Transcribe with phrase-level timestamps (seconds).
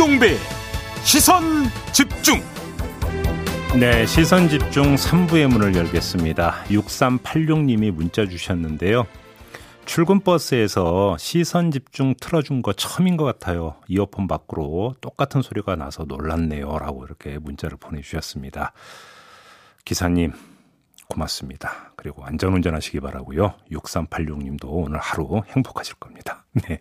[0.00, 0.38] 김종배
[1.04, 1.42] 시선
[1.92, 2.40] 집중
[3.78, 6.64] 네, 시선 집중 3부의 문을 열겠습니다.
[6.68, 9.06] 6386님이 문자 주셨는데요.
[9.84, 13.76] 출근 버스에서 시선 집중 틀어준 거 처음인 것 같아요.
[13.88, 16.78] 이어폰 밖으로 똑같은 소리가 나서 놀랐네요.
[16.78, 18.72] 라고 이렇게 문자를 보내주셨습니다.
[19.84, 20.32] 기사님,
[21.10, 21.92] 고맙습니다.
[21.96, 23.52] 그리고 안전운전 하시기 바라고요.
[23.70, 26.46] 6386님도 오늘 하루 행복하실 겁니다.
[26.66, 26.80] 네.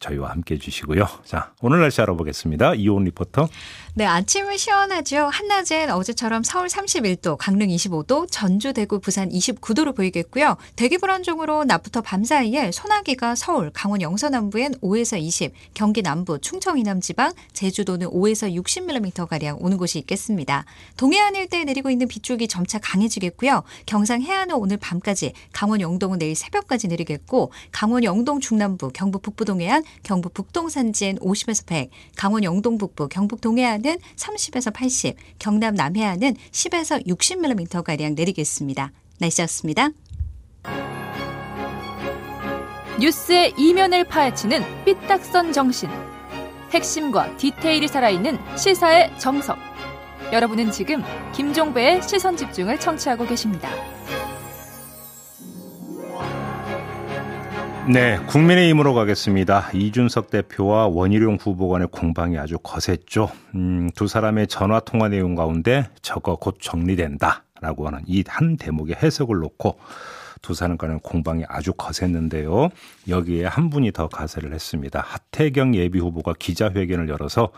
[0.00, 1.06] 저희와 함께 해주시고요.
[1.24, 2.74] 자, 오늘 날씨 알아보겠습니다.
[2.74, 3.48] 이온 리포터.
[3.94, 5.28] 네, 아침은 시원하죠.
[5.32, 10.56] 한낮엔 어제처럼 서울 31도, 강릉 25도, 전주, 대구, 부산 29도로 보이겠고요.
[10.76, 16.78] 대기 불안정으로 낮부터 밤 사이에 소나기가 서울, 강원 영서 남부엔 5에서 20, 경기 남부, 충청
[16.78, 20.64] 이남 지방, 제주도는 5에서 60mm 가량 오는 곳이 있겠습니다.
[20.96, 23.64] 동해안 일대에 내리고 있는 빗줄기 점차 강해지겠고요.
[23.86, 29.82] 경상 해안은 오늘 밤까지, 강원 영동은 내일 새벽까지 내리겠고, 강원 영동 중남부, 경북 북부 동해안,
[30.02, 37.06] 경북 북동 산지엔 50에서 100, 강원 영동 북부, 경북 동해안은 30에서 80, 경남 남해안은 10에서
[37.06, 38.92] 60mm 가량 내리겠습니다.
[39.18, 39.90] 날씨였습니다.
[43.00, 45.88] 뉴스의 이면을 파헤치는 삐딱선 정신.
[46.72, 49.56] 핵심과 디테일이 살아있는 시사의 정석.
[50.32, 53.70] 여러분은 지금 김종배의 시선 집중을 청취하고 계십니다.
[57.90, 59.70] 네, 국민의힘으로 가겠습니다.
[59.72, 63.30] 이준석 대표와 원희룡 후보 간의 공방이 아주 거셌죠.
[63.54, 69.38] 음, 두 사람의 전화 통화 내용 가운데 저거 곧 정리된다라고 하는 이 한 대목의 해석을
[69.38, 69.78] 놓고
[70.42, 72.68] 두 사람 간의 공방이 아주 거셌는데요.
[73.08, 75.02] 여기에 한 분이 더 가세를 했습니다.
[75.04, 77.50] 하태경 예비 후보가 기자회견을 열어서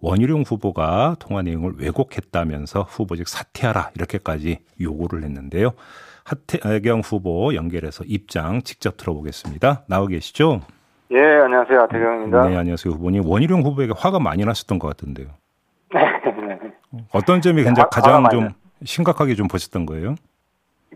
[0.00, 5.72] 원희룡 후보가 통화 내용을 왜곡했다면서 후보직 사퇴하라 이렇게까지 요구를 했는데요.
[6.26, 9.84] 하태경 후보 연결해서 입장 직접 들어보겠습니다.
[9.88, 10.60] 나오 계시죠?
[11.12, 11.82] 예, 안녕하세요.
[11.82, 12.48] 하태경입니다.
[12.48, 12.94] 네, 안녕하세요.
[12.94, 13.22] 후보님.
[13.24, 15.28] 원희룡 후보에게 화가 많이 났었던 것 같은데요.
[17.14, 18.48] 어떤 점이 굉장히 가장 좀
[18.84, 20.16] 심각하게 좀 보셨던 거예요?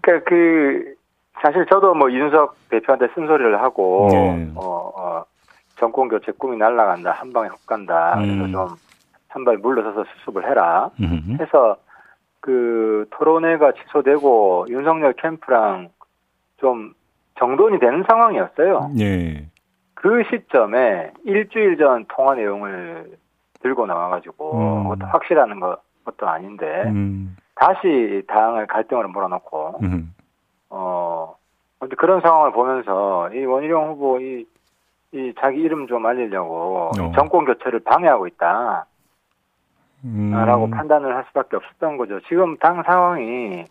[0.02, 0.94] 그러니까 그
[1.40, 4.50] 사실 저도 뭐 이준석 대표한테 쓴소리를 하고 네.
[4.56, 5.24] 어, 어,
[5.78, 8.52] 정권 교체 꿈이 날아간다 한 방에 훅 간다 그래서 음.
[8.52, 11.38] 좀한 발 물러서서 수습을 해라 음.
[11.40, 11.76] 해서
[12.40, 15.90] 그 토론회가 취소되고 윤석열 캠프랑
[16.56, 16.94] 좀
[17.38, 18.92] 정돈이 되는 상황이었어요.
[18.98, 19.46] 예.
[19.94, 23.18] 그 시점에 일주일 전 통화 내용을
[23.62, 24.82] 들고 나와가지고 음.
[24.84, 27.36] 그것도 확실하는 것, 것도 아닌데 음.
[27.54, 30.14] 다시 당을 갈등으로 몰아넣고 음.
[30.70, 31.34] 어
[31.98, 34.46] 그런 상황을 보면서 이 원희룡 후보 이,
[35.12, 37.12] 이 자기 이름 좀 알리려고 어.
[37.14, 38.86] 정권 교체를 방해하고 있다.
[40.04, 40.30] 음.
[40.32, 42.20] 라고 판단을 할 수밖에 없었던 거죠.
[42.28, 43.64] 지금 당 상황이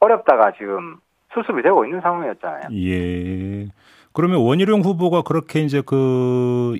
[0.00, 0.96] 어렵다가 지금
[1.32, 2.62] 수습이 되고 있는 상황이었잖아요.
[2.72, 3.66] 예.
[4.12, 6.76] 그러면 원희룡 후보가 그렇게 이제 그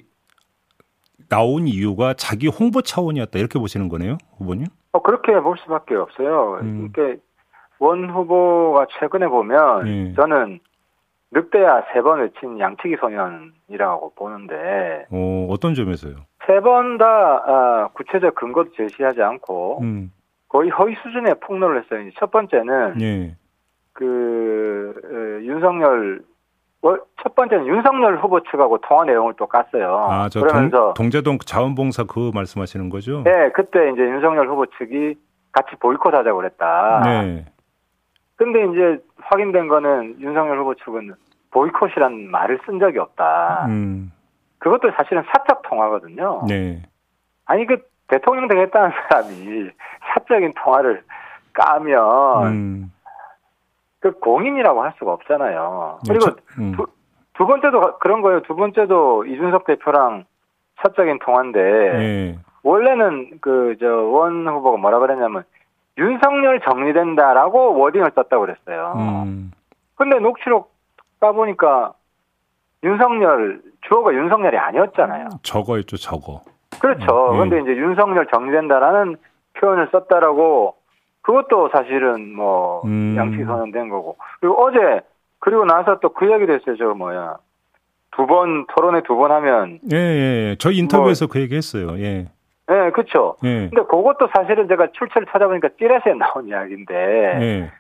[1.29, 4.67] 나온 이유가 자기 홍보 차원이었다 이렇게 보시는 거네요, 후보님?
[4.93, 6.59] 어 그렇게 볼 수밖에 없어요.
[6.63, 6.89] 음.
[6.89, 7.17] 이게
[7.79, 10.15] 원 후보가 최근에 보면 예.
[10.15, 10.61] 저는
[11.33, 15.07] 늑대야 세 번 외친 양치기 소년이라고 보는데.
[15.11, 16.15] 어 어떤 점에서요?
[16.47, 20.13] 세 번다 아, 구체적 근거도 제시하지 않고 음.
[20.49, 22.09] 거의 허위 수준의 폭로를 했어요.
[22.19, 23.37] 첫 번째는 예.
[23.93, 26.23] 그 어, 윤석열
[27.23, 30.09] 첫 번째는 윤석열 후보 측하고 통화 내용을 또 깠어요.
[30.09, 33.23] 아, 저 그러면서 동, 제동 자원봉사 그 말씀하시는 거죠?
[33.25, 35.17] 네, 그때 이제 윤석열 후보 측이
[35.51, 37.03] 같이 보이콧하자고 그랬다.
[37.05, 37.45] 네.
[38.37, 41.15] 근데 이제 확인된 거는 윤석열 후보 측은
[41.51, 43.67] 보이콧이란 말을 쓴 적이 없다.
[43.69, 44.13] 음.
[44.59, 46.43] 그것도 사실은 사적 통화거든요.
[46.49, 46.83] 네.
[47.45, 47.79] 아니 그
[48.09, 49.71] 대통령 되겠다는 사람이
[50.15, 51.03] 사적인 통화를
[51.53, 52.93] 까면 음.
[54.01, 56.01] 그 공인이라고 할 수가 없잖아요.
[56.07, 56.73] 네, 그리고 네, 음.
[56.77, 56.87] 두,
[57.35, 58.43] 두 번째도 그런 거예요.
[58.43, 60.25] 두 번째도 이준석 대표랑
[60.83, 62.39] 사적인 통화인데 네.
[62.63, 65.45] 원래는 그 저 원 후보가 뭐라 그랬냐면
[65.99, 68.95] 윤석열 정리된다라고 워딩을 썼다고 그랬어요.
[68.97, 69.51] 음.
[69.95, 70.73] 근데 녹취록
[71.21, 71.95] 까보니까
[72.87, 75.29] 윤석열 주어가 윤석열이 아니었잖아요.
[75.43, 76.43] 저거였죠, 저거.
[76.81, 77.31] 그렇죠.
[77.31, 79.17] 음, 그런데 이제 윤석열 정리된다라는
[79.55, 80.75] 표현을 썼다라고
[81.23, 83.15] 그것도 사실은 뭐 음.
[83.17, 85.01] 양식 선언된 거고 그리고 어제
[85.39, 86.77] 그리고 나서 또그 얘기도 했어요.
[86.79, 87.37] 저 뭐야
[88.13, 90.57] 두 번 토론회 두번 하면 예, 예.
[90.59, 91.99] 저 인터뷰에서 뭐, 그 얘기했어요.
[91.99, 92.27] 예.
[92.71, 93.37] 예, 그렇죠.
[93.45, 93.69] 예.
[93.69, 97.71] 근데 그것도 사실은 제가 출처를 찾아보니까 찌라시에 나온 이야기인데 예.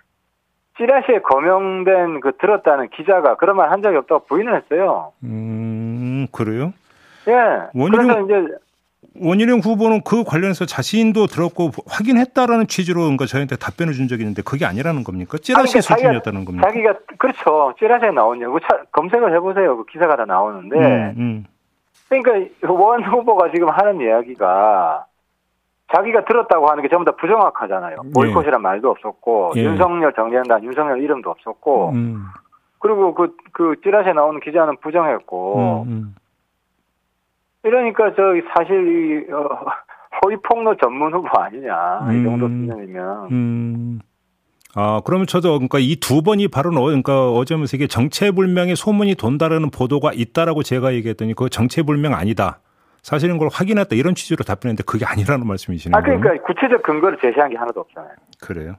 [0.76, 5.12] 찌라시에 거명된 그 들었다는 기자가 그런 말 한 적이 없다고 부인을 했어요.
[5.24, 6.72] 음, 그래요?
[7.28, 7.32] 예.
[7.74, 8.54] 원희룡, 이제
[9.20, 14.64] 원희룡 후보는 그 관련해서 자신도 들었고 확인했다라는 취지로 그러니까 저희한테 답변을 준 적이 있는데 그게
[14.66, 15.38] 아니라는 겁니까?
[15.38, 16.68] 찌라시 수준이었다는 겁니까?
[16.68, 17.74] 자기가 그렇죠.
[17.78, 18.58] 찌라시에 나오냐 고
[18.92, 19.76] 검색을 해보세요.
[19.78, 21.44] 그 기사가 다 나오는데 음, 음.
[22.08, 22.32] 그러니까
[22.72, 25.06] 원 후보가 지금 하는 이야기가
[25.94, 27.96] 자기가 들었다고 하는 게 전부 다 부정확하잖아요.
[28.04, 28.10] 예.
[28.12, 29.62] 보이콧이란 말도 없었고 예.
[29.64, 32.24] 윤석열 정리한다 윤석열 이름도 없었고 음.
[32.78, 36.14] 그리고 그, 그 찌라시에 나오는 기자는 부정했고 음, 음.
[37.64, 39.66] 이러니까 저기 사실 어,
[40.24, 42.66] 허위 폭로 전문 후보 아니냐 이 정도 음.
[42.66, 43.28] 수준이면.
[43.30, 43.98] 음.
[44.78, 49.70] 아, 그러면 저도 그러니까 이 두 번이 바로 어, 그러니까 어제면서 이게 정체불명의 소문이 돈다라는
[49.70, 52.58] 보도가 있다라고 제가 얘기했더니 그 정체불명 아니다.
[53.06, 55.96] 사실은 걸 확인했다 이런 취지로 답변했는데 그게 아니라는 말씀이시네요.
[55.96, 58.10] 아 그러니까 구체적 근거를 제시한 게 하나도 없잖아요.
[58.42, 58.74] 그래요?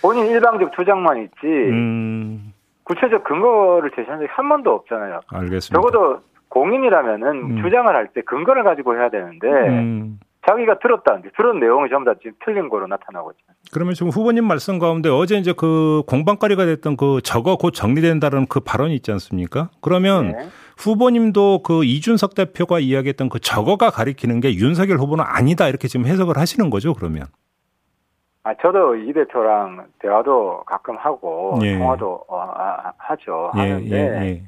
[0.00, 1.34] 본인 일방적 주장만 있지.
[1.46, 2.52] 음.
[2.84, 5.22] 구체적 근거를 제시한 적이 한 번도 없잖아요.
[5.26, 5.74] 알겠습니다.
[5.74, 7.62] 적어도 공인이라면은 음.
[7.62, 10.20] 주장을 할 때 근거를 가지고 해야 되는데 음.
[10.48, 13.42] 자기가 들었다는데 들은 내용이 전부 다 지금 틀린 거로 나타나고 있죠.
[13.72, 18.60] 그러면 지금 후보님 말씀 가운데 어제 이제 그 공방거리가 됐던 그 저거 곧 정리된다는 그
[18.60, 19.70] 발언이 있지 않습니까?
[19.80, 20.48] 그러면 네.
[20.82, 26.36] 후보님도 그 이준석 대표가 이야기했던 그 저거가 가리키는 게 윤석열 후보는 아니다 이렇게 지금 해석을
[26.36, 27.26] 하시는 거죠, 그러면?
[28.44, 31.78] 아, 저도 이 대표랑 대화도 가끔 하고 예.
[31.78, 33.52] 통화도 어, 아, 하죠.
[33.56, 34.42] 예, 하는데 예, 예.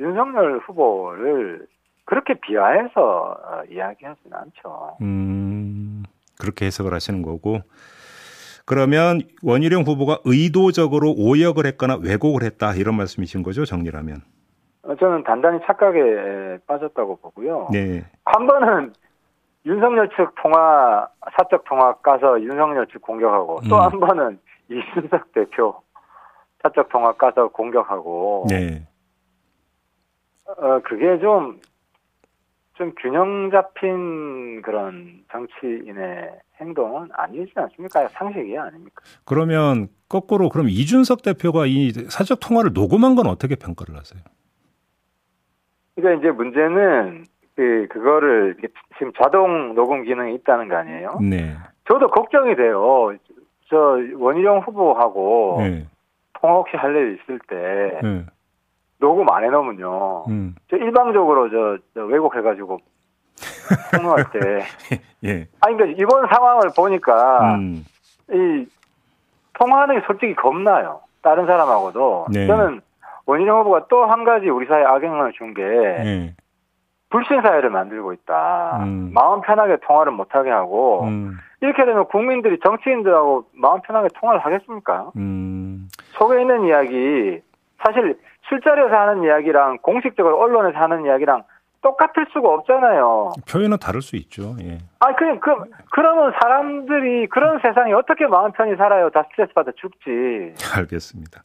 [0.00, 1.66] 윤석열 후보를
[2.04, 4.96] 그렇게 비하해서 어, 이야기하지는 않죠.
[5.02, 6.02] 음,
[6.40, 7.60] 그렇게 해석을 하시는 거고.
[8.64, 14.20] 그러면 원희룡 후보가 의도적으로 오역을 했거나 왜곡을 했다 이런 말씀이신 거죠, 정리라면?
[14.88, 17.68] 어, 저는 단단히 착각에 빠졌다고 보고요.
[17.70, 18.04] 네.
[18.24, 18.94] 한 번은
[19.66, 21.06] 윤석열 측 통화
[21.36, 23.68] 사적 통화 까서 윤석열 측 공격하고 음.
[23.68, 24.40] 또한 번은
[24.70, 25.82] 이준석 대표
[26.62, 28.46] 사적 통화 까서 공격하고.
[28.48, 28.86] 네.
[30.46, 36.30] 어 그게 좀좀 균형 잡힌 그런 정치인의
[36.62, 38.08] 행동은 아니지 않습니까?
[38.08, 39.02] 상식이 아닙니까?
[39.26, 44.22] 그러면 거꾸로 그럼 이준석 대표가 이 사적 통화를 녹음한 건 어떻게 평가를 하세요?
[46.00, 47.24] 그러니까 이제 문제는
[47.56, 48.56] 그 그거를
[48.98, 51.18] 지금 자동 녹음 기능이 있다는 거 아니에요?
[51.20, 51.56] 네.
[51.88, 53.12] 저도 걱정이 돼요.
[53.68, 55.86] 저 원희룡 후보하고 네.
[56.40, 58.24] 통화 혹시 할 일 있을 때 네.
[59.00, 60.24] 녹음 안 해놓으면요.
[60.28, 60.54] 음.
[60.70, 62.78] 저 일방적으로 저, 저 왜곡해가지고
[63.98, 64.98] 통화할 때.
[65.24, 65.46] 예.
[65.60, 67.84] 아니 그러니까 이번 상황을 보니까 음.
[68.30, 68.66] 이
[69.54, 71.00] 통화하는 게 솔직히 겁나요.
[71.22, 72.26] 다른 사람하고도.
[72.32, 72.46] 네.
[72.46, 72.80] 저는
[73.28, 76.34] 원희룡 후보가 또 한 가지 우리 사회 악영향을 준게 네.
[77.10, 78.80] 불신 사회를 만들고 있다.
[78.84, 79.10] 음.
[79.12, 81.36] 마음 편하게 통화를 못하게 하고 음.
[81.60, 85.10] 이렇게 되면 국민들이 정치인들하고 마음 편하게 통화를 하겠습니까?
[85.16, 85.88] 음.
[86.12, 87.40] 속에 있는 이야기
[87.84, 91.42] 사실 술자리에서 하는 이야기랑 공식적으로 언론에서 하는 이야기랑
[91.82, 93.32] 똑같을 수가 없잖아요.
[93.50, 94.56] 표현은 다를 수 있죠.
[94.62, 94.78] 예.
[95.00, 95.50] 아, 그, 그,
[95.92, 99.10] 그러면 사람들이 그런 세상에 어떻게 마음 편히 살아요?
[99.10, 100.54] 다 스트레스 받아 죽지.
[100.76, 101.42] 알겠습니다.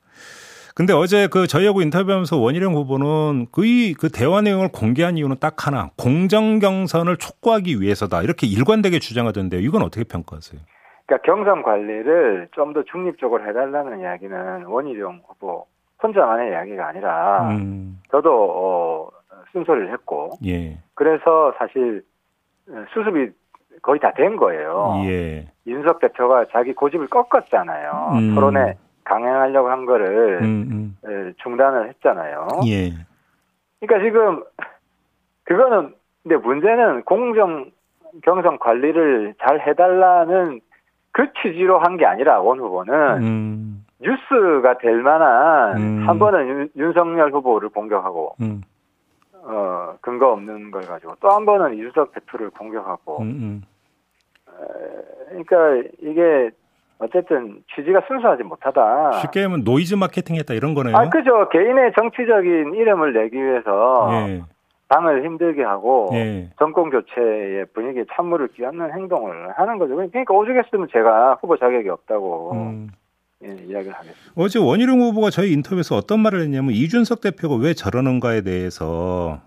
[0.75, 5.91] 근데 어제 그 저희하고 인터뷰하면서 원희룡 후보는 그이 그 대화 내용을 공개한 이유는 딱 하나
[5.97, 9.61] 공정 경선을 촉구하기 위해서다 이렇게 일관되게 주장하던데요.
[9.61, 10.59] 이건 어떻게 평가하세요?
[11.05, 15.67] 그러니까 경선 관리를 좀 더 중립적으로 해달라는 이야기는 원희룡 후보
[16.01, 17.99] 혼자만의 이야기가 아니라 음.
[18.11, 19.09] 저도 어,
[19.51, 20.79] 순서를 했고 예.
[20.95, 22.03] 그래서 사실
[22.93, 23.29] 수습이
[23.83, 25.03] 거의 다 된 거예요.
[25.05, 25.47] 예.
[25.67, 28.09] 윤석 대표가 자기 고집을 꺾었잖아요.
[28.13, 28.33] 음.
[28.35, 31.33] 토론에 강행하려고 한 거를 음, 음.
[31.43, 32.47] 중단을 했잖아요.
[32.67, 32.91] 예.
[33.79, 34.43] 그러니까 지금
[35.43, 35.93] 그거는
[36.23, 37.71] 근데 문제는 공정
[38.23, 40.61] 경선 관리를 잘 해달라는
[41.11, 42.93] 그 취지로 한 게 아니라 원 후보는
[43.23, 43.85] 음.
[43.99, 46.07] 뉴스가 될 만한 음.
[46.07, 48.61] 한 번은 윤, 윤석열 후보를 공격하고 음.
[49.45, 53.61] 어 근거 없는 걸 가지고 또 한 번은 이준석 대표를 공격하고 음,
[55.27, 56.51] 그러니까 이게
[57.03, 59.19] 어쨌든 취지가 순수하지 못하다.
[59.21, 60.95] 쉽게 하면 노이즈 마케팅 했다 이런 거네요.
[60.95, 61.49] 아 그죠.
[61.49, 64.43] 개인의 정치적인 이름을 내기 위해서 예.
[64.89, 66.49] 당을 힘들게 하고 예.
[66.59, 69.95] 정권 교체의 분위기에 찬물을 끼얹는 행동을 하는 거죠.
[69.95, 72.89] 그러니까 오죽했으면 제가 후보 자격이 없다고 음.
[73.45, 74.31] 예, 이야기를 하겠습니다.
[74.35, 79.41] 어제 원희룡 후보가 저희 인터뷰에서 어떤 말을 했냐면 이준석 대표가 왜 저러는가에 대해서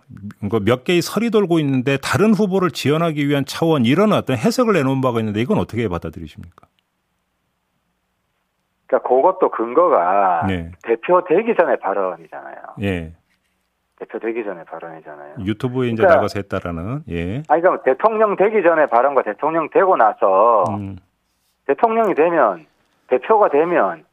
[0.65, 5.21] 몇 개의 설이 돌고 있는데 다른 후보를 지원하기 위한 차원 이런 어떤 해석을 내놓은 바가
[5.21, 6.67] 있는데 이건 어떻게 받아들이십니까?
[8.87, 10.71] 그러니까 그것도 근거가 네.
[10.83, 12.57] 대표 되기 전에 발언이잖아요.
[12.83, 13.13] 예.
[13.99, 15.37] 대표 되기 전에 발언이잖아요.
[15.41, 17.03] 유튜브에 이제 그러니까, 나가서 했다라는.
[17.09, 17.43] 예.
[17.49, 20.97] 아니 그러니까 대통령 되기 전에 발언과 대통령 되고 나서 음.
[21.67, 22.67] 대통령이 되면
[23.09, 24.05] 대표가 되면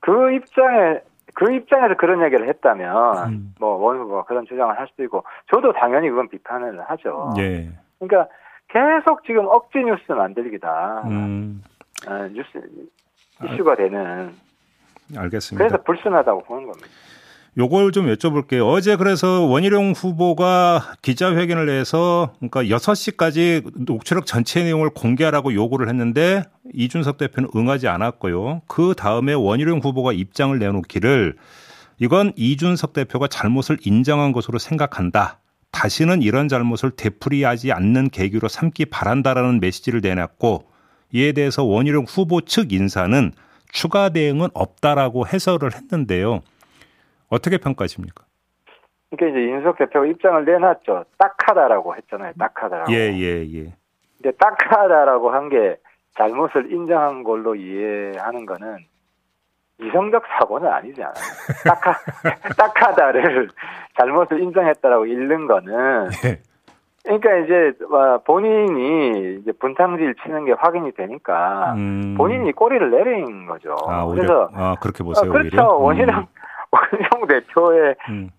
[0.00, 1.00] 그 입장에
[1.34, 3.54] 그 입장에서 그런 얘기를 했다면 음.
[3.58, 7.32] 뭐 원 후보가 그런 주장을 할 수도 있고 저도 당연히 그건 비판을 하죠.
[7.38, 7.70] 예.
[7.98, 8.32] 그러니까
[8.68, 11.02] 계속 지금 억지 뉴스 만들기다.
[11.06, 11.62] 음.
[12.06, 12.48] 어, 뉴스
[13.44, 14.32] 이슈가 되는.
[15.16, 15.64] 알겠습니다.
[15.64, 16.88] 그래서 불순하다고 보는 겁니다.
[17.58, 18.66] 요걸 좀 여쭤볼게요.
[18.66, 27.18] 어제 그래서 원희룡 후보가 기자회견을 해서 그러니까 6시까지 녹취록 전체 내용을 공개하라고 요구를 했는데 이준석
[27.18, 28.62] 대표는 응하지 않았고요.
[28.66, 31.36] 그 다음에 원희룡 후보가 입장을 내놓기를
[31.98, 35.38] 이건 이준석 대표가 잘못을 인정한 것으로 생각한다.
[35.72, 40.71] 다시는 이런 잘못을 되풀이하지 않는 계기로 삼기 바란다라는 메시지를 내놨고
[41.12, 43.32] 이에 대해서 원희룡 후보 측 인사는
[43.70, 46.40] 추가 대응은 없다라고 해설을 했는데요.
[47.28, 48.24] 어떻게 평가하십니까?
[49.10, 51.04] 그러니까 이제 윤석 대표가 입장을 내놨죠.
[51.18, 52.32] 딱하다라고 했잖아요.
[52.38, 52.92] 딱하다라고.
[52.92, 53.74] 예, 예, 예.
[54.22, 55.76] 근데 딱하다라고 한 게
[56.16, 58.78] 잘못을 인정한 걸로 이해하는 거는
[59.80, 61.14] 이성적 사고는 아니지 않아요.
[61.64, 61.94] 딱하,
[62.56, 63.48] 딱하다를
[63.98, 66.40] 잘못을 인정했다라고 읽는 거는 예.
[67.02, 67.72] 그러니까 이제
[68.24, 72.14] 본인이 이제 분탕질 치는 게 확인이 되니까 음.
[72.16, 73.74] 본인이 꼬리를 내린 거죠.
[73.88, 75.28] 아, 그래서 아 그렇게 보세요.
[75.28, 75.82] 어, 그렇죠.
[75.82, 76.26] 원희룡 음.
[76.70, 78.30] 원희룡 대표의 음.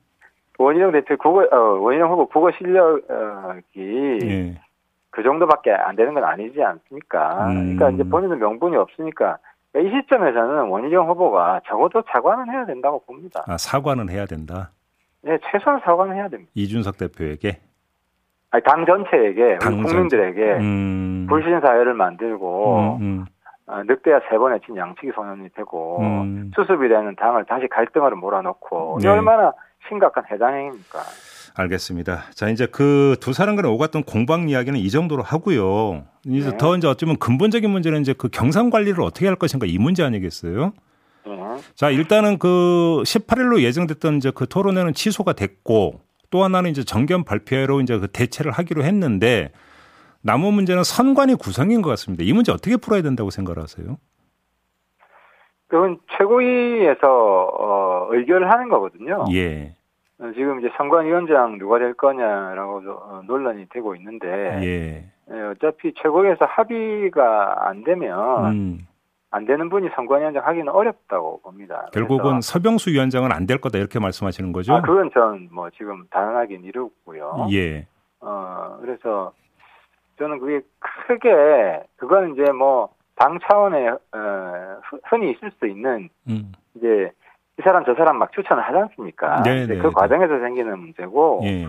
[0.57, 4.61] 원희룡 대표 국어 어, 원희룡 후보 국어 실력이 예.
[5.09, 7.47] 그 정도밖에 안 되는 건 아니지 않습니까?
[7.47, 7.75] 음.
[7.75, 9.39] 그러니까 이제 본인은 명분이 없으니까
[9.75, 13.43] 이 시점에서는 원희룡 후보가 적어도 사과는 해야 된다고 봅니다.
[13.45, 14.71] 아 사과는 해야 된다.
[15.21, 16.51] 네, 최소한 사과는 해야 됩니다.
[16.55, 17.59] 이준석 대표에게.
[18.53, 21.25] 아니, 당 전체에게, 당 국민들에게 음.
[21.27, 23.25] 불신 사회를 만들고 음, 음.
[23.65, 26.51] 어, 늑대야 세 번에 친 양치기 소년이 되고 음.
[26.55, 29.09] 수습이 되는 당을 다시 갈등으로 몰아넣고 네.
[29.09, 29.53] 얼마나
[29.87, 30.99] 심각한 해당 행위입니까?
[31.55, 32.25] 알겠습니다.
[32.35, 36.03] 자 이제 그 두 사람 간에 오갔던 공방 이야기는 이 정도로 하고요.
[36.25, 36.57] 이제 네.
[36.57, 40.73] 더 이제 어쩌면 근본적인 문제는 이제 그 경상 관리를 어떻게 할 것인가 이 문제 아니겠어요?
[41.25, 41.55] 네.
[41.73, 46.01] 자 일단은 그 18일로 예정됐던 이제 그 토론회는 취소가 됐고
[46.33, 49.51] 또 하나는 이제 정견 발표로 이제 그 대체를 하기로 했는데
[50.23, 52.23] 남은 문제는 선관위 구성인 것 같습니다.
[52.23, 53.97] 이 문제 어떻게 풀어야 된다고 생각하세요?
[55.67, 59.25] 그건 최고위에서 어, 의결을 하는 거거든요.
[59.31, 59.75] 예.
[60.17, 64.27] 어, 지금 이제 선관위원장 누가 될 거냐라고 어, 논란이 되고 있는데
[64.63, 65.11] 예.
[65.31, 65.39] 예.
[65.51, 68.87] 어차피 최고위에서 합의가 안 되면 음.
[69.35, 71.87] 안 되는 분이 선관위원장 하기는 어렵다고 봅니다.
[71.91, 74.75] 결국은 서병수 위원장은 안 될 거다 이렇게 말씀하시는 거죠?
[74.75, 77.47] 아, 그건 전 뭐 지금 단언하긴 이르고요.
[77.51, 77.87] 예.
[78.21, 79.33] 어 그래서
[80.19, 80.61] 저는 그게
[81.07, 86.51] 크게 그건 이제 뭐 당 차원에 어, 흔히 있을 수 있는 음.
[86.75, 87.11] 이제
[87.59, 89.43] 이 사람 저 사람 막 추천을 하지 않습니까?
[89.43, 89.89] 네, 네, 그 네.
[89.93, 91.67] 과정에서 생기는 문제고 예.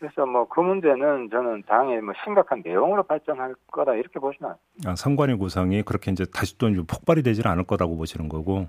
[0.00, 4.54] 그래서 뭐 그 문제는 저는 당의 뭐 심각한 내용으로 발전할 거다 이렇게 보시면
[4.86, 8.66] 아, 상관의 구성이 그렇게 이제 다시 또 폭발이 되지는 않을 거라고 보시는 거고.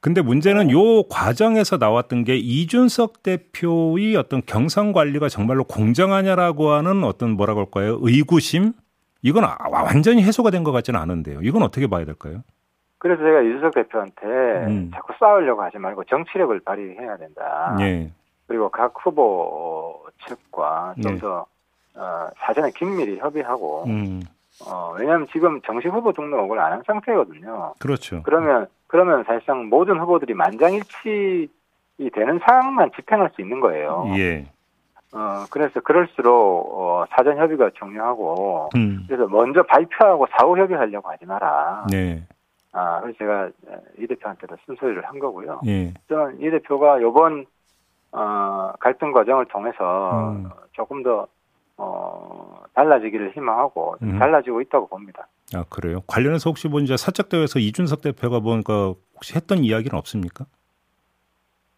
[0.00, 7.30] 근데 문제는 요 과정에서 나왔던 게 이준석 대표의 어떤 경선 관리가 정말로 공정하냐라고 하는 어떤
[7.32, 7.98] 뭐라고 할까요?
[8.00, 8.72] 의구심?
[9.22, 11.40] 이건 아, 완전히 해소가 된 것 같지는 않은데요.
[11.42, 12.42] 이건 어떻게 봐야 될까요?
[12.98, 14.26] 그래서 제가 이준석 대표한테
[14.68, 14.90] 음.
[14.94, 17.76] 자꾸 싸우려고 하지 말고 정치력을 발휘해야 된다.
[17.80, 18.12] 예.
[18.46, 21.46] 그리고 각 후보 측과 좀더
[21.94, 22.00] 네.
[22.00, 24.22] 어, 사전에 긴밀히 협의하고 음.
[24.66, 27.74] 어, 왜냐하면 지금 정식 후보 등록을 안 한 상태거든요.
[27.78, 28.22] 그렇죠.
[28.22, 31.48] 그러면 그러면 사실상 모든 후보들이 만장일치
[31.98, 34.06] 이 되는 상황만 집행할 수 있는 거예요.
[34.16, 34.46] 예.
[35.12, 36.34] 어, 그래서 그럴수록,
[36.78, 39.04] 어, 사전 협의가 중요하고, 음.
[39.06, 41.86] 그래서 먼저 발표하고 사후 협의하려고 하지 마라.
[41.90, 42.22] 네.
[42.72, 43.48] 아, 그래서 제가
[43.98, 45.60] 이 대표한테도 쓴소리를 한 거고요.
[45.66, 45.94] 예.
[46.08, 47.46] 저는 이 대표가 요번
[48.16, 50.48] 어, 갈등 과정을 통해서 음.
[50.72, 51.26] 조금 더
[51.76, 54.18] 어, 달라지기를 희망하고 음.
[54.18, 55.26] 달라지고 있다고 봅니다.
[55.54, 56.00] 아 그래요?
[56.06, 60.46] 관련해서 혹시 뭐 이제 사적 대회에서 이준석 대표가 뭔가 혹시 했던 이야기는 없습니까?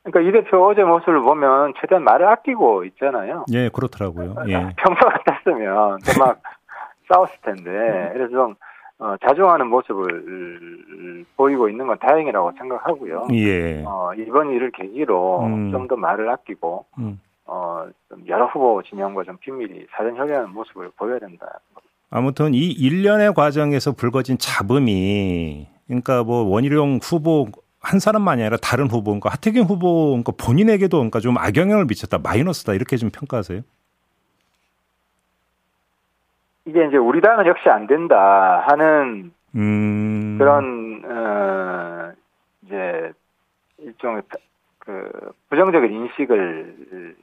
[0.05, 3.45] 그러니까 이 대표 어제 모습을 보면 최대한 말을 아끼고 있잖아요.
[3.53, 4.37] 예, 그렇더라고요.
[4.47, 4.53] 예.
[4.77, 6.41] 평소 같았으면 막
[7.13, 8.55] 싸웠을 텐데 그래서 좀
[9.01, 13.29] 어, 자중하는 모습을 보이고 있는 건 다행이라고 생각하고요.
[13.33, 13.85] 예.
[13.85, 15.71] 어, 이번 일을 계기로 음.
[15.71, 17.21] 좀더 말을 아끼고 음.
[17.47, 21.47] 어, 좀 여러 후보 진영과 좀 긴밀히 사전 협의하는 모습을 보여야 된다.
[22.11, 27.47] 아무튼 이 일련의 과정에서 불거진 잡음이 그러니까 뭐 원희룡 후보
[27.81, 32.75] 한 사람만이 아니라 다른 후보, 그러니까 하태경 후보 그러니까 본인에게도 그러니까 좀 악영향을 미쳤다, 마이너스다
[32.75, 33.63] 이렇게 좀 평가하세요?
[36.69, 40.37] 이게 이제 우리 당은 역시 안 된다 하는 음...
[40.39, 42.13] 그런 어
[42.63, 43.11] 이제
[43.79, 44.23] 일종의
[44.79, 47.17] 그 부정적인 인식을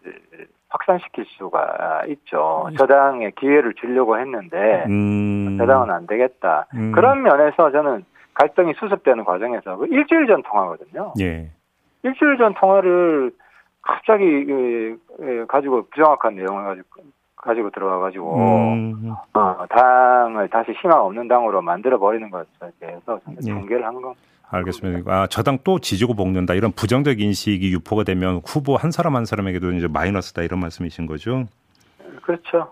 [0.70, 2.70] 확산시킬 수가 있죠.
[2.76, 5.58] 저당에 기회를 주려고 했는데 음...
[5.60, 6.66] 저당은 안 되겠다.
[6.74, 6.92] 음...
[6.92, 11.14] 그런 면에서 저는 갈등이 수습되는 과정에서 그 일주일 전 통화거든요.
[11.22, 11.52] 예.
[12.02, 13.32] 일주일 전 통화를
[13.82, 17.04] 갑자기 그, 그, 가지고 부정확한 내용을 가지고
[17.46, 19.12] 가지고 들어와 가지고 음.
[19.34, 22.46] 어, 당을 다시 희망 없는 당으로 만들어 버리는 것에
[22.80, 23.52] 대해서 예.
[23.52, 24.14] 경계를 한 거.
[24.50, 25.12] 알겠습니다.
[25.12, 29.26] 아, 저 당 또 지지고 볶는다 이런 부정적 인식이 유포가 되면 후보 한 사람 한
[29.26, 31.46] 사람에게도 이제 마이너스다 이런 말씀이신 거죠?
[32.24, 32.72] 그렇죠.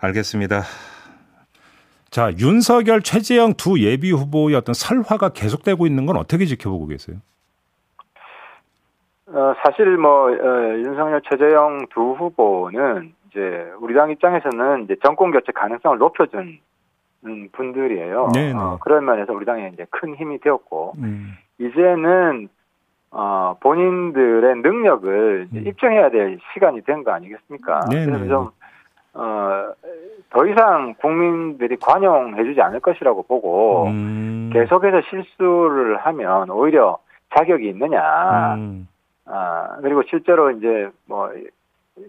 [0.00, 0.62] 알겠습니다.
[2.10, 7.16] 자, 윤석열, 최재형 두 예비 후보의 어떤 설화가 계속되고 있는 건 어떻게 지켜보고 계세요?
[9.26, 15.52] 어, 사실 뭐 어, 윤석열, 최재형 두 후보는 이제 우리 당 입장에서는 이제 정권 교체
[15.52, 16.58] 가능성을 높여준
[17.52, 18.30] 분들이에요.
[18.34, 18.58] 네, 네.
[18.58, 21.34] 어, 그런 면에서 우리 당에 이제 큰 힘이 되었고 음.
[21.58, 22.48] 이제는
[23.12, 25.64] 어, 본인들의 능력을 음.
[25.66, 27.80] 입증해야 될 시간이 된 거 아니겠습니까?
[27.90, 28.06] 네네.
[28.06, 28.28] 그래서 네.
[28.28, 28.50] 좀
[29.14, 29.72] 어,
[30.30, 34.50] 더 이상 국민들이 관용해주지 않을 것이라고 보고 음.
[34.52, 36.98] 계속해서 실수를 하면 오히려
[37.36, 38.54] 자격이 있느냐.
[38.54, 38.88] 음.
[39.26, 41.30] 아, 그리고 실제로 이제 뭐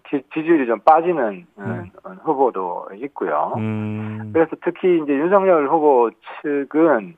[0.10, 1.92] 지, 지율이좀 빠지는 음.
[2.24, 3.54] 후보도 있고요.
[3.58, 4.32] 음.
[4.34, 6.10] 그래서 특히 이제 윤석열 후보
[6.42, 7.16] 측은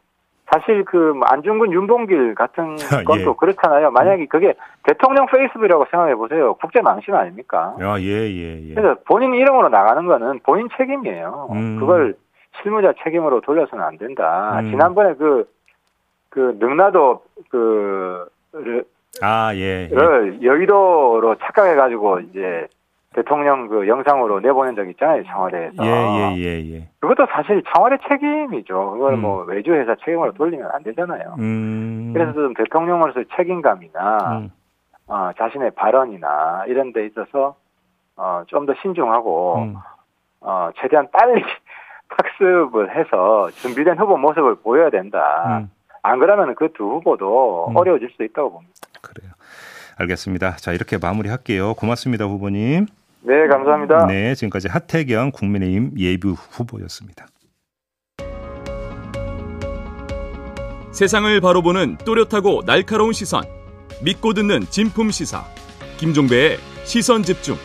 [0.52, 3.36] 사실 그 안중근 윤봉길 같은 아, 것도 예.
[3.38, 3.92] 그렇잖아요.
[3.92, 4.54] 만약에 그게
[4.84, 6.54] 대통령 페이스북이라고 생각해 보세요.
[6.56, 7.76] 국제 망신 아닙니까?
[7.80, 8.74] 아, 예, 예, 예.
[8.74, 11.48] 그래서 본인 이름으로 나가는 거는 본인 책임이에요.
[11.52, 11.80] 음.
[11.80, 12.16] 그걸
[12.62, 14.60] 실무자 책임으로 돌려서는 안 된다.
[14.60, 14.70] 음.
[14.70, 15.50] 지난번에 그,
[16.30, 18.28] 그, 능라도 그,
[19.22, 19.88] 아, 예.
[19.92, 20.46] 를 예.
[20.46, 22.68] 여의도로 착각해가지고 이제
[23.14, 25.86] 대통령 그 영상으로 내보낸 적 있잖아요, 청와대에서.
[25.86, 26.88] 예, 예, 예, 예.
[27.00, 28.92] 그것도 사실 청와대 책임이죠.
[28.94, 29.22] 그걸 음.
[29.22, 31.36] 뭐 외주회사 책임으로 돌리면 안 되잖아요.
[31.38, 32.12] 음.
[32.14, 34.52] 그래서 좀 대통령으로서의 책임감이나, 음.
[35.08, 37.56] 어, 자신의 발언이나 이런 데 있어서,
[38.18, 39.76] 어, 좀 더 신중하고, 음.
[40.42, 41.44] 어, 최대한 빨리
[42.10, 45.64] 학습을 해서 준비된 후보 모습을 보여야 된다.
[46.04, 46.10] 음.
[46.10, 47.76] 안 그러면 그 두 후보도 음.
[47.76, 48.74] 어려워질 수 있다고 봅니다.
[49.02, 49.32] 그래요.
[49.98, 50.56] 알겠습니다.
[50.58, 51.76] 자, 이렇게 마무리할게요.
[51.76, 52.88] 고맙습니다, 후보님.
[53.22, 54.06] 네, 감사합니다.
[54.08, 57.28] 네, 지금까지 하태경 국민의힘 예비 후보였습니다.
[60.92, 63.44] 세상을 바로 보는 또렷하고 날카로운 시선.
[64.04, 65.44] 믿고 듣는 진품 시사.
[65.98, 67.56] 김종배의 시선 집중.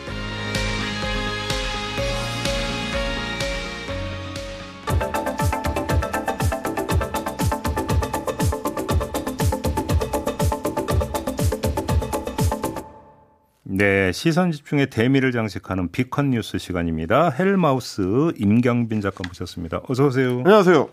[14.19, 17.29] 시선 집중의 대미를 장식하는 비컨 뉴스 시간입니다.
[17.29, 19.79] 헬마우스 임경빈 작가 모셨습니다.
[19.87, 20.39] 어서 오세요.
[20.39, 20.89] 안녕하세요.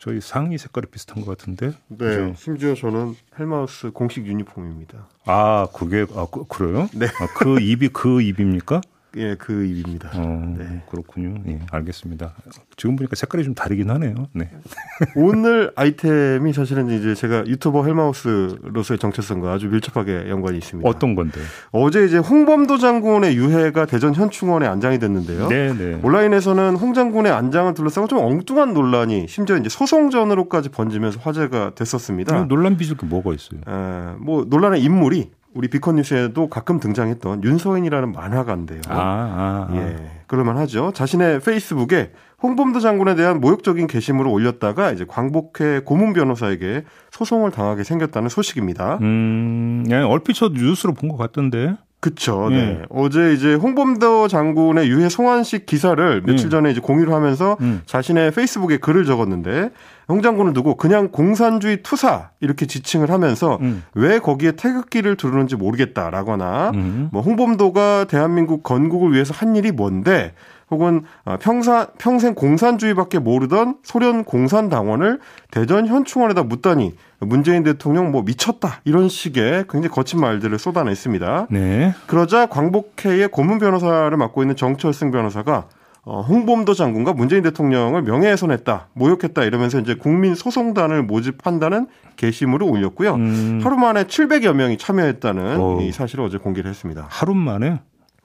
[0.00, 1.68] 저희 상의 색깔이 비슷한 것 같은데.
[1.86, 2.34] 네, 그죠?
[2.36, 5.06] 심지어 저는 헬마우스 공식 유니폼입니다.
[5.24, 7.06] 아, 그게 아 그, 래요 네.
[7.06, 8.80] 아, 그 입이 그 입입니까?
[9.16, 10.10] 예, 그 입입니다.
[10.14, 10.82] 어, 네.
[10.90, 11.34] 그렇군요.
[11.46, 12.34] 예, 알겠습니다.
[12.76, 14.14] 지금 보니까 색깔이 좀 다르긴 하네요.
[14.32, 14.50] 네.
[15.16, 20.88] 오늘 아이템이 사실은 이제 제가 유튜버 헬마우스로서의 정체성과 아주 밀접하게 연관이 있습니다.
[20.88, 21.40] 어떤 건데?
[21.70, 25.48] 어제 이제 홍범도 장군의 유해가 대전 현충원에 안장이 됐는데요.
[25.48, 26.00] 네, 네.
[26.02, 32.46] 온라인에서는 홍 장군의 안장을 둘러싸고 좀 엉뚱한 논란이 심지어 이제 소송전으로까지 번지면서 화제가 됐었습니다.
[32.46, 33.60] 논란 빚을 게 뭐가 있어요?
[33.66, 38.80] 에, 뭐 논란의 인물이 우리 비컨 뉴스에도 가끔 등장했던 윤서인이라는 만화가인데요.
[38.88, 39.76] 아, 아, 아.
[39.76, 40.92] 예, 그럴만 하죠.
[40.94, 42.10] 자신의 페이스북에
[42.42, 48.98] 홍범도 장군에 대한 모욕적인 게시물을 올렸다가 이제 광복회 고문 변호사에게 소송을 당하게 생겼다는 소식입니다.
[49.00, 51.76] 음, 예, 얼핏 저 뉴스로 본 것 같던데.
[52.00, 52.48] 그쵸.
[52.50, 52.56] 네.
[52.56, 52.82] 네.
[52.90, 56.50] 어제 이제 홍범도 장군의 유해 송환식 기사를 며칠 음.
[56.50, 57.80] 전에 이제 공유를 하면서 음.
[57.86, 59.70] 자신의 페이스북에 글을 적었는데
[60.08, 63.82] 홍 장군을 두고 그냥 공산주의 투사 이렇게 지칭을 하면서 음.
[63.94, 67.08] 왜 거기에 태극기를 두르는지 모르겠다라거나 음.
[67.12, 70.34] 뭐 홍범도가 대한민국 건국을 위해서 한 일이 뭔데
[70.70, 78.80] 혹은 어, 평사, 평생 공산주의밖에 모르던 소련 공산당원을 대전 현충원에다 묻다니 문재인 대통령 뭐 미쳤다
[78.84, 81.46] 이런 식의 굉장히 거친 말들을 쏟아냈습니다.
[81.50, 81.94] 네.
[82.06, 85.66] 그러자 광복회의 고문 변호사를 맡고 있는 정철승 변호사가
[86.06, 91.86] 어, 홍범도 장군과 문재인 대통령을 명예훼손했다, 모욕했다 이러면서 이제 국민 소송단을 모집한다는
[92.16, 93.14] 게시물을 올렸고요.
[93.14, 93.60] 음.
[93.62, 95.80] 하루 만에 700여 명이 참여했다는 오.
[95.80, 97.06] 이 사실을 어제 공개를 했습니다.
[97.08, 97.80] 하루 만에?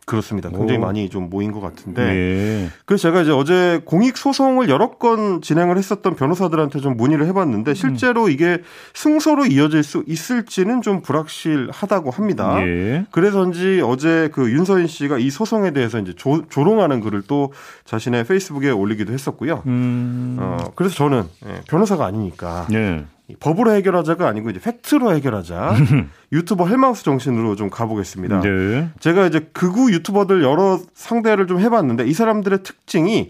[0.10, 0.50] 그렇습니다.
[0.50, 0.82] 굉장히 오.
[0.82, 2.02] 많이 좀 모인 것 같은데.
[2.02, 2.70] 예.
[2.86, 8.26] 그래서 제가 이제 어제 공익 소송을 여러 건 진행을 했었던 변호사들한테 좀 문의를 해봤는데 실제로
[8.26, 8.32] 음.
[8.32, 8.58] 이게
[8.96, 12.60] 승소로 이어질 수 있을지는 좀 불확실하다고 합니다.
[12.66, 13.06] 예.
[13.12, 17.54] 그래서인지 어제 그 윤서인 씨가 이 소송에 대해서 이제 조, 조롱하는 글을 또
[17.86, 19.62] 자신의 페이스북에 올리기도 했었고요.
[19.68, 20.38] 음.
[20.40, 22.66] 어, 그래서 저는 예, 변호사가 아니니까.
[22.74, 23.06] 예.
[23.40, 25.76] 법으로 해결하자가 아니고 이제 팩트로 해결하자.
[26.32, 28.42] 유튜버 헬마우스 정신으로 좀 가보겠습니다.
[28.42, 28.90] 네.
[29.00, 33.30] 제가 이제 극우 유튜버들 여러 상대를 좀 해봤는데 이 사람들의 특징이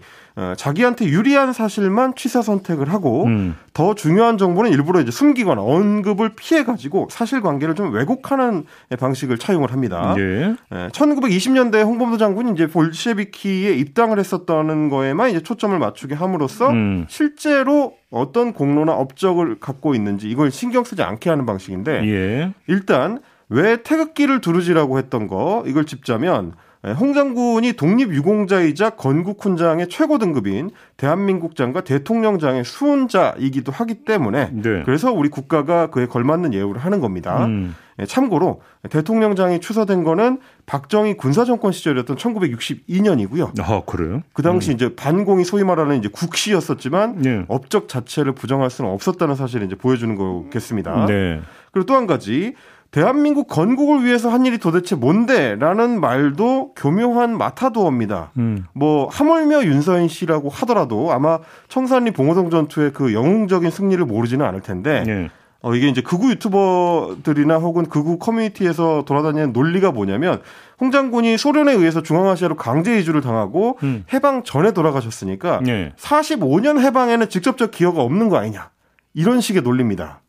[0.56, 3.56] 자기한테 유리한 사실만 취사 선택을 하고 음.
[3.74, 8.64] 더 중요한 정보는 일부러 이제 숨기거나 언급을 피해 가지고 사실관계를 좀 왜곡하는
[8.98, 10.14] 방식을 차용을 합니다.
[10.18, 10.54] 예.
[10.72, 17.06] 예, 1920년대 홍범도 장군이 이제 볼셰비키에 입당을 했었다는 거에만 이제 초점을 맞추게 함으로써 음.
[17.08, 22.54] 실제로 어떤 공로나 업적을 갖고 있는지 이걸 신경 쓰지 않게 하는 방식인데 예.
[22.66, 30.70] 일단 왜 태극기를 두르지라고 했던 거 이걸 짚자면 예, 홍 장군이 독립유공자이자 건국훈장의 최고 등급인
[30.96, 34.82] 대한민국 장과 대통령장의 수훈자이기도 하기 때문에 네.
[34.84, 37.44] 그래서 우리 국가가 그에 걸맞는 예우를 하는 겁니다.
[37.44, 37.74] 음.
[37.98, 43.60] 예, 참고로 대통령장이 추서된 거는 박정희 군사정권 시절이었던 1962년이고요.
[43.60, 44.22] 아, 그래요?
[44.32, 44.74] 그 당시 음.
[44.76, 47.44] 이제 반공이 소위 말하는 이제 국시였었지만 네.
[47.48, 51.04] 업적 자체를 부정할 수는 없었다는 사실을 이제 보여주는 거겠습니다.
[51.06, 51.42] 네.
[51.72, 52.54] 그리고 또 한 가지
[52.90, 55.54] 대한민국 건국을 위해서 한 일이 도대체 뭔데?
[55.54, 58.32] 라는 말도 교묘한 마타도어입니다.
[58.38, 58.64] 음.
[58.72, 65.04] 뭐, 하물며 윤서인 씨라고 하더라도 아마 청산리 봉호동 전투의 그 영웅적인 승리를 모르지는 않을 텐데,
[65.06, 65.30] 네.
[65.62, 70.40] 어, 이게 이제 극우 유튜버들이나 혹은 극우 커뮤니티에서 돌아다니는 논리가 뭐냐면,
[70.80, 74.04] 홍 장군이 소련에 의해서 중앙아시아로 강제 이주를 당하고 음.
[74.12, 75.92] 해방 전에 돌아가셨으니까, 네.
[75.96, 78.70] 45년 해방에는 직접적 기여가 없는 거 아니냐.
[79.14, 80.22] 이런 식의 논리입니다.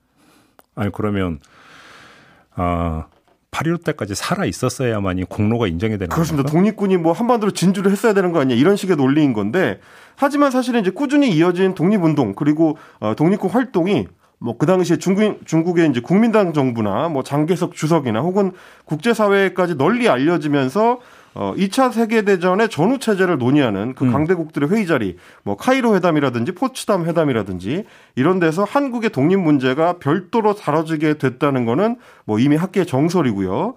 [0.76, 1.40] 아니, 그러면,
[2.62, 3.06] 아,
[3.52, 6.44] 8.15 때까지 살아 있었어야만이 공로가 인정이 되는 그렇습니다.
[6.44, 6.52] 건가?
[6.52, 9.80] 독립군이 뭐 한반도로 진주를 했어야 되는 거 아니냐 이런 식의 논리인 건데
[10.16, 14.08] 하지만 사실은 이제 꾸준히 이어진 독립운동 그리고 어, 독립군 활동이
[14.40, 18.52] 뭐 그 당시에 중국 중국의 이제 국민당 정부나 뭐 장개석 주석이나 혹은
[18.86, 21.00] 국제사회까지 널리 알려지면서
[21.34, 24.12] 어 2차 세계 대전의 전후 체제를 논의하는 그 음.
[24.12, 31.18] 강대국들의 회의 자리, 뭐 카이로 회담이라든지 포츠담 회담이라든지 이런 데서 한국의 독립 문제가 별도로 다뤄지게
[31.18, 33.76] 됐다는 거는 뭐 이미 학계의 정설이고요.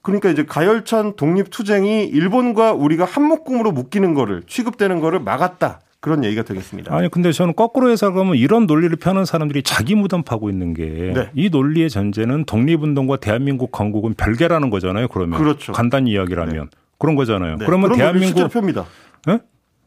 [0.00, 5.80] 그러니까 이제 가열찬 독립 투쟁이 일본과 우리가 한 묶음으로 묶이는 거를 취급되는 거를 막았다.
[6.00, 6.94] 그런 얘기가 되겠습니다.
[6.94, 11.48] 아니 근데 저는 거꾸로 해석하면 이런 논리를 펴는 사람들이 자기 무덤 파고 있는 게이 네.
[11.50, 15.08] 논리의 전제는 독립운동과 대한민국 건국은 별개라는 거잖아요.
[15.08, 15.72] 그러면 그렇죠.
[15.72, 16.83] 간단히 이야기라면 네.
[17.04, 17.58] 그런 거잖아요.
[17.58, 17.66] 네.
[17.66, 18.86] 그러면 대한민국 실제로 펴니다.
[19.26, 19.38] 네?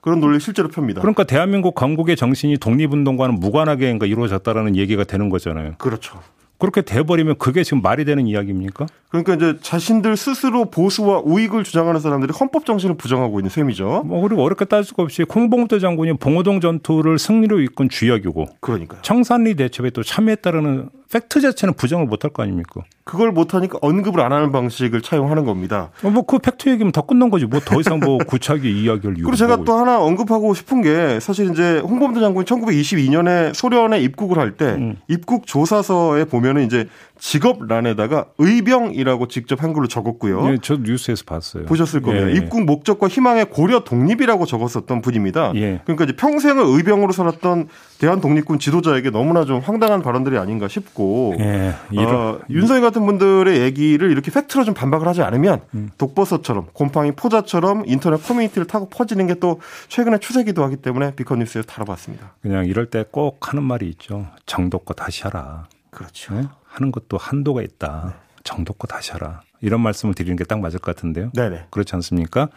[0.02, 1.02] 그런 논리 실제로 펴니다.
[1.02, 5.74] 그러니까 대한민국 건국의 정신이 독립운동과는 무관하게 이루어졌다라는 얘기가 되는 거잖아요.
[5.80, 6.20] 그렇죠.
[6.60, 8.88] 그렇게 돼버리면 그게 지금 말이 되는 이야기입니까?
[9.10, 14.04] 그러니까 이제 자신들 스스로 보수와 우익을 주장하는 사람들이 헌법 정신을 부정하고 있는 셈이죠.
[14.06, 19.56] 뭐 그리고 어렵게 따질 것 없이 홍범도 장군이 봉오동 전투를 승리로 이끈 주역이고, 그러니까 청산리
[19.56, 22.82] 대첩에 또 참여했다라는 팩트 자체는 부정을 못할 거 아닙니까?
[23.06, 25.90] 그걸 못하니까 언급을 안 하는 방식을 차용하는 겁니다.
[26.04, 27.46] 어, 뭐 그 팩트 얘기면 다 끝난 거지.
[27.46, 31.80] 뭐 더 이상 뭐 구차하게 이야기를 그리고 제가 또 하나 언급하고 싶은 게 사실 이제
[31.80, 34.98] 홍범도 장군이 1922년에 소련에 입국을 할때 음.
[35.08, 36.88] 입국 조사서에 보면은 이제
[37.20, 40.52] 직업란에다가 의병이라고 직접 한글로 적었고요.
[40.52, 41.66] 예, 저 뉴스에서 봤어요.
[41.66, 42.28] 보셨을 겁니다.
[42.28, 42.36] 예, 예.
[42.36, 45.54] 입국 목적과 희망의 고려 독립이라고 적었었던 분입니다.
[45.56, 45.80] 예.
[45.86, 51.74] 그러니까 이제 평생을 의병으로 살았던 대한 독립군 지도자에게 너무나 좀 황당한 발언들이 아닌가 싶고 예,
[51.98, 55.90] 어, 윤석열 같은 분들의 얘기를 이렇게 팩트로 좀 반박을 하지 않으면 음.
[55.98, 61.68] 독버섯처럼 곰팡이 포자처럼 인터넷 커뮤니티를 타고 퍼지는 게 또 최근에 추세기도 하기 때문에 비컨 뉴스에서
[61.68, 62.34] 다뤄봤습니다.
[62.42, 64.26] 그냥 이럴 때 꼭 하는 말이 있죠.
[64.48, 65.68] 정도껏 다시 하라.
[65.92, 66.34] 그렇죠.
[66.34, 66.42] 네?
[66.78, 68.04] 하는 것도 한도가 있다.
[68.08, 68.14] 네.
[68.44, 69.42] 정도껏 하라.
[69.62, 71.32] 이런 말씀을 드리는 게 딱 맞을 것 같은데요.
[71.34, 71.66] 네네.
[71.72, 72.50] 그렇지 않습니까?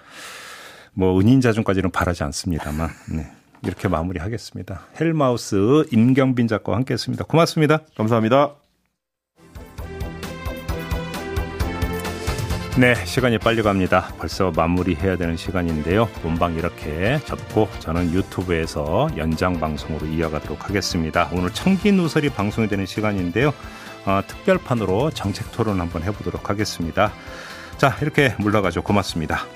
[0.92, 3.30] 뭐 은인자중까지는 바라지 않습니다만 네.
[3.64, 4.83] 이렇게 마무리하겠습니다.
[5.00, 7.24] 헬마우스 임경빈 작가와 함께했습니다.
[7.24, 7.80] 고맙습니다.
[7.96, 8.54] 감사합니다.
[12.78, 14.12] 네, 시간이 빨리 갑니다.
[14.18, 16.06] 벌써 마무리해야 되는 시간인데요.
[16.22, 21.28] 본방 이렇게 접고 저는 유튜브에서 연장 방송으로 이어가도록 하겠습니다.
[21.33, 23.52] 오늘 청기 누설이 방송이 되는 시간인데요.
[24.06, 27.12] 어, 특별판으로 정책 토론 한번 해보도록 하겠습니다.
[27.76, 28.82] 자, 이렇게 물러가죠.
[28.82, 29.46] 고맙습니다.